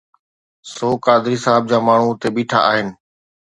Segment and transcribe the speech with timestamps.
[0.73, 2.87] سو قادري صاحب جا ماڻهو اتي بيٺا آهن.